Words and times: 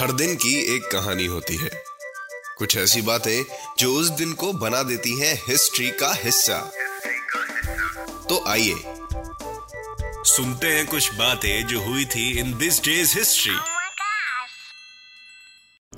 हर 0.00 0.12
दिन 0.12 0.34
की 0.34 0.76
एक 0.76 0.82
कहानी 0.82 1.26
होती 1.26 1.56
है। 1.56 1.70
कुछ 2.58 2.76
ऐसी 2.76 3.02
बातें 3.02 3.44
जो 3.78 3.94
उस 3.94 4.08
दिन 4.08 4.32
को 4.32 4.52
बना 4.52 4.82
देती 4.82 5.20
हैं 5.20 5.34
हिस्ट्री 5.48 5.90
का 5.90 6.14
हिस्सा। 6.14 6.72
तो 8.28 8.44
आइए। 8.48 8.74
सुनते 10.24 10.66
हैं 10.66 10.86
कुछ 10.86 11.14
बातें 11.14 11.66
जो 11.66 11.80
हुई 11.80 12.04
थी 12.04 12.38
in 12.38 12.58
this 12.58 12.84
day's 12.84 13.18
history. 13.18 13.54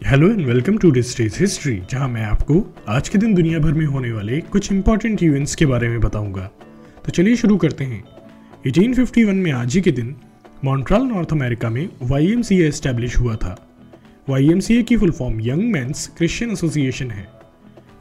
Hello 0.09 0.26
and 0.26 0.46
welcome 0.46 0.78
to 0.78 0.90
this 0.90 1.16
day's 1.16 1.38
history 1.38 1.82
जहाँ 1.90 2.09
मैं 2.09 2.24
आपको 2.24 2.74
आज 2.88 3.09
के 3.09 3.18
दिन 3.18 3.34
दुनिया 3.34 3.59
भर 3.59 3.73
में 3.73 3.87
होने 3.87 4.12
वाले 4.12 4.40
कुछ 4.40 4.73
इंपॉर्टेंट 4.73 5.23
इवेंट्स 5.23 5.54
के 5.54 5.66
बारे 5.66 5.88
में 5.88 6.01
बताऊँगा। 6.01 6.51
तो 7.04 7.10
चलिए 7.10 7.37
शुरू 7.37 7.56
करते 7.56 7.84
हैं। 7.84 8.04
1851 8.66 9.34
में 9.34 9.52
आज 9.52 9.74
ही 9.74 9.80
के 9.80 9.92
दिन 9.92 10.16
मॉन्ट्रल 10.65 11.02
नॉर्थ 11.02 11.32
अमेरिका 11.32 11.70
में 11.70 11.88
वाई 12.02 12.26
एम 12.26 12.42
एस्टैब्लिश 12.52 13.16
हुआ 13.16 13.37
था। 13.37 13.62
ए 14.30 14.82
की 14.82 14.96
full 14.96 15.10
form 15.10 15.40
young 15.40 15.62
men's 15.72 16.06
Christian 16.18 16.50
association 16.50 17.10
है। 17.10 17.26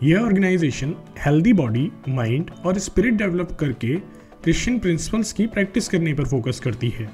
यह 0.04 0.20
ऑर्गेनाइजेशन 0.20 0.96
हेल्दी 1.26 1.54
बॉडी 1.54 1.92
माइंड 2.10 2.50
और 2.66 2.80
स्पिरिट 2.80 3.14
डेवलप 3.14 3.52
करके 3.52 3.96
क्रिश्चियन 4.44 4.80
प्रिंसिपल्स 4.80 5.34
की 5.34 5.48
प्रैक्टिस 5.48 5.88
करने 5.88 6.14
पर 6.14 6.26
फोकस 6.26 6.60
करती 6.60 6.90
है। 6.90 7.10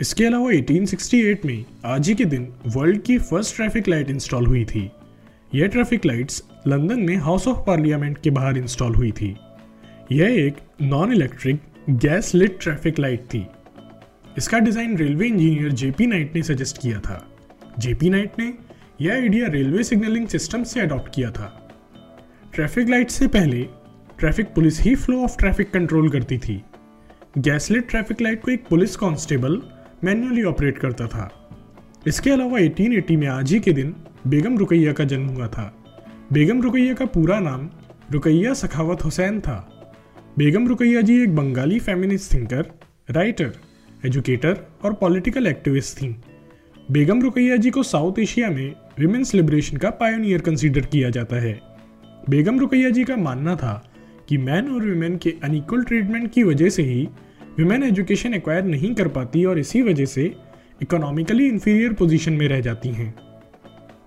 इसके 0.00 0.24
अलावा 0.24 0.50
1868 0.50 1.44
में 1.44 1.64
आज 1.84 2.08
ही 2.08 2.14
के 2.14 2.24
दिन 2.24 2.52
वर्ल्ड 2.66 3.02
की 3.02 3.18
फ़र्स्ट 3.18 3.56
ट्रैफ़िक 3.56 3.88
लाइट 3.88 4.10
इंस्टॉल 4.10 4.46
हुई 4.46 4.64
थी। 4.64 4.90
यह 5.54 5.66
ट्रैफ़िक 5.66 6.06
लाइट्स 6.06 6.42
लंदन 6.66 7.00
में 7.00 7.16
हाउस 7.16 7.48
ऑफ़ 7.48 7.66
पार्लियामेंट 7.66 8.18
के 8.18 8.30
बाहर 8.30 8.58
इंस्टॉल 8.58 8.94
हुई 8.94 9.12
थी। 9.12 9.36
यह 10.12 10.44
एक 10.46 10.56
non 10.82 11.12
electric 11.12 11.60
gas 11.90 12.34
lit 12.34 12.58
traffic 12.60 12.98
light 12.98 13.20
थी। 13.20 13.46
इसका 14.38 14.58
design 14.58 14.96
railway 14.96 15.26
engineer 15.26 15.72
JP 15.72 16.06
Knight 16.06 16.34
ने 16.36 16.42
सजेस्ट 16.42 16.82
किया 16.82 17.00
था। 17.00 17.28
जेपी 17.78 18.10
नाइट 18.10 18.32
ने 18.38 18.54
यह 19.00 19.12
आइडिया 19.12 19.46
रेलवे 19.48 19.84
सिग्नलिंग 19.84 20.28
सिस्टम 20.28 20.62
से 20.62 20.80
अडॉप्ट 20.80 21.14
किया 21.14 21.30
था। 21.30 21.68
ट्रैफ़िक 22.54 22.88
लाइट 22.88 23.10
से 23.10 23.26
पहले, 23.26 23.62
ट्रैफ़िक 24.18 24.46
पुलिस 24.46 24.80
ही 24.80 24.94
फ्लो 24.94 25.22
ऑफ़ 25.22 25.36
ट्रैफ़िक 25.38 25.70
कंट्रोल 25.70 26.10
करती 26.10 26.38
थी। 26.38 26.64
गैसलेट 27.38 27.88
ट्रैफ़िक 27.88 28.20
लाइट 28.20 28.42
को 28.42 28.50
एक 28.50 28.64
पुलिस 28.66 28.96
कांस्टेबल 28.96 29.62
मैन्युअली 30.04 30.42
ऑपरेट 30.42 30.78
करता 30.78 31.06
था। 31.06 31.50
इसके 32.06 32.30
अलावा 32.30 32.58
1880 32.58 33.16
में 33.16 33.26
आज 33.26 33.52
ही 33.52 33.60
के 33.60 33.72
दिन 33.72 33.96
बेगम 34.26 34.58
रुकैया 34.58 34.92
का 34.92 35.04
जन्म 35.04 35.26
हुआ 35.26 35.48
था। 35.48 35.84
बेगम 36.32 36.62
रुकैया 36.62 36.94
का 36.94 37.04
पूरा 37.04 37.40
नाम 37.40 37.70
रुकैया 38.10 38.54
सखावत 38.54 39.04
हुसैन 39.04 39.40
था। 39.40 39.68
बेगम 40.38 40.68
रुकैया 40.68 41.00
जी 41.00 41.22
एक 41.22 41.36
Bengali 41.36 41.78
feminist 41.78 42.34
thinker 42.34 42.66
writer 43.10 43.52
educator 44.06 44.66
और 44.84 44.92
पॉलिटिकल 44.92 45.46
एक्टिविस्ट 45.46 46.02
थीं। 46.02 46.14
बेगम 46.90 47.22
रुकैया 47.22 47.56
जी 47.56 47.70
को 47.70 47.82
साउथ 47.82 48.18
एशिया 48.18 48.50
में 48.50 48.74
विमेंस 48.98 49.34
लिबरेशन 49.34 49.76
का 49.76 49.90
पायोनियर 49.90 50.40
कंसीडर 50.40 50.80
किया 50.80 51.10
जाता 51.10 51.36
है। 51.36 51.60
बेगम 52.30 52.58
रुकैया 52.58 52.90
जी 52.90 53.04
का 53.04 53.16
मानना 53.16 53.54
था 53.56 53.92
कि 54.28 54.38
मैन 54.38 54.70
और 54.70 54.82
विमेन 54.82 55.16
के 55.16 55.34
अनइक्वल 55.44 55.82
ट्रीटमेंट 55.82 56.30
की 56.32 56.42
वजह 56.42 56.68
से 56.68 56.82
ही 56.82 57.08
विमेन 57.58 57.82
एजुकेशन 57.82 58.34
एक्वायर 58.34 58.64
नहीं 58.64 58.94
कर 58.94 59.08
पाती 59.08 59.44
और 59.44 59.58
इसी 59.58 59.82
वजह 59.82 60.04
से 60.04 60.24
इकोनॉमिकली 60.82 61.46
इंफीरियर 61.48 61.92
पोजीशन 61.92 62.32
में 62.32 62.48
रह 62.48 62.60
जाती 62.60 62.88
हैं। 62.88 63.14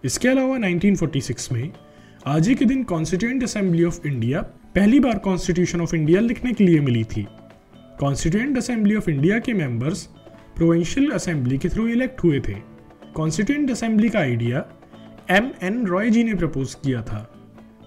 इसके 0.05 0.27
अलावा 0.27 0.57
1946 0.57 1.51
में 1.51 1.71
आज 2.25 2.47
ही 2.47 2.55
के 2.55 2.65
दिन 2.65 2.83
कॉन्स्टिट्यूंट 2.83 3.43
असेंबली 3.43 3.83
ऑफ़ 3.83 4.07
इंडिया 4.07 4.41
पहली 4.75 4.99
बार 4.99 5.17
कॉन्स्टिट्यूशन 5.17 5.81
ऑफ़ 5.81 5.95
इंडिया 5.95 6.21
लिखने 6.21 6.53
के 6.53 6.63
लिए 6.63 6.79
मिली 6.79 7.03
थी। 7.03 7.27
कॉन्स्टिट्यूंट 7.99 8.57
असेंबली 8.57 8.95
ऑफ़ 8.95 9.09
इंडिया 9.09 9.39
के 9.39 9.53
मेंबर्स 9.53 10.07
प्रोविंशियल 10.55 11.11
असेंबली 11.11 11.57
के 11.57 11.69
थ्रू 11.69 11.87
इलेक्ट 11.87 12.23
हुए 12.23 12.39
थे। 12.39 12.53
कॉन्स्टिट्यूंट 13.15 13.71
असेंबली 13.71 14.09
का 14.09 14.19
idea 14.19 14.65
M 15.31 15.51
N 15.63 15.85
Roy 15.87 16.09
ji 16.09 16.23
ने 16.23 16.33
प्रपोज 16.33 16.73
किया 16.73 17.01
था। 17.01 17.31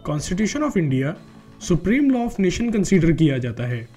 Constitution 0.04 0.62
of 0.62 0.78
India, 0.78 1.14
supreme 1.60 2.10
law 2.10 2.18
of 2.18 2.42
nation 2.42 2.70
consider 2.70 3.12
किया 3.12 3.38
जाता 3.38 3.64
है। 3.64 3.88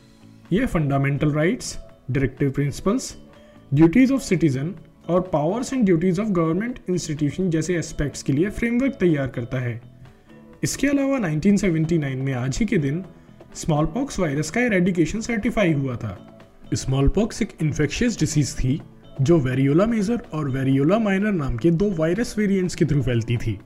यह 0.53 0.65
fundamental 0.65 1.31
rights, 1.31 1.77
directive 2.11 2.51
principles, 2.51 3.17
duties 3.73 4.13
of 4.13 4.21
citizen 4.21 4.75
और 5.09 5.21
powers 5.21 5.73
and 5.73 5.85
duties 5.85 6.21
of 6.21 6.27
government 6.27 6.79
institution 6.89 7.49
जैसे 7.49 7.75
एस्पेक्ट्स 7.75 8.23
के 8.23 8.33
लिए 8.33 8.49
फ्रेमवर्क 8.49 8.93
तैयार 8.93 9.27
करता 9.27 9.59
है। 9.59 9.81
इसके 10.63 10.87
अलावा 10.87 11.17
1979 11.17 12.15
में 12.15 12.33
आज 12.33 12.57
ही 12.57 12.65
के 12.65 12.77
दिन 12.77 13.03
स्मॉल 13.55 13.85
पॉक्स 13.85 14.19
वायरस 14.19 14.51
का 14.51 14.61
एरेडिकेशन 14.61 15.21
सर्टिफाई 15.21 15.73
हुआ 15.73 15.95
था। 15.95 16.30
स्मॉल 16.73 17.07
पॉक्स 17.07 17.41
एक 17.41 17.49
इन्फेक्शियस 17.61 18.19
डिसीज 18.19 18.55
थी, 18.55 18.81
जो 19.21 19.39
वेरियोला 19.39 19.85
मेजर 19.85 20.21
और 20.33 20.49
वेरियोला 20.49 20.99
माइनर 20.99 21.31
नाम 21.31 21.57
के 21.57 21.71
दो 21.71 21.91
वायरस 21.91 22.35
वेरिएंट्स 22.37 22.75
के 22.75 22.85
थ्रू 22.85 23.01
फैलती 23.01 23.37
थी। 23.37 23.59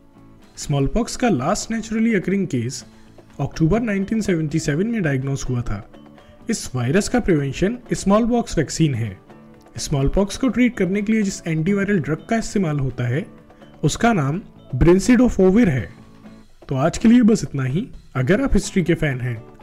स्मॉल 0.57 0.87
पॉक्स 0.87 1.15
का 1.15 1.29
लास्ट 1.29 1.71
नेचुरली 1.71 2.15
अकरिंग 2.15 2.47
केस 2.47 2.85
अक्टूबर 3.39 3.79
1977 3.79 4.87
में 4.87 5.01
डायग्नोस 5.01 5.49
हुआ 5.49 5.61
था। 5.61 5.91
इस 6.49 6.71
वायरस 6.75 7.09
का 7.09 7.19
प्रिवेंशन 7.19 7.77
स्मॉल 7.93 8.27
पॉक्स 8.27 8.57
वैक्सीन 8.57 8.93
है। 8.93 9.17
स्मॉल 9.77 10.07
पॉक्स 10.07 10.37
को 10.37 10.47
ट्रीट 10.47 10.77
करने 10.77 11.01
के 11.01 11.13
लिए 11.13 11.21
जिस 11.21 11.47
एंटीवायरल 11.47 11.99
ड्रग 11.99 12.27
का 12.29 12.37
इस्तेमाल 12.37 12.79
होता 12.79 13.03
है, 13.03 13.25
उसका 13.83 14.13
नाम 14.13 14.41
ब्रिंसिडोफोविर 14.75 15.69
है। 15.69 15.89
तो 16.69 16.75
आज 16.75 16.97
के 16.97 17.07
लिए 17.07 17.21
बस 17.21 17.43
इतना 17.43 17.63
ही। 17.63 17.87
अगर 18.15 18.41
आप 18.41 18.53
हिस्ट्री 18.53 18.83
के 18.83 18.93
फ़ैन 18.93 19.21
हैं 19.21 19.54